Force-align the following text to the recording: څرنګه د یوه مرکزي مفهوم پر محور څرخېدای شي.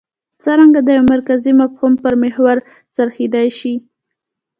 څرنګه 0.43 0.79
د 0.83 0.87
یوه 0.97 1.09
مرکزي 1.13 1.51
مفهوم 1.61 1.93
پر 2.03 2.13
محور 2.23 2.57
څرخېدای 2.95 3.47
شي. 3.59 3.73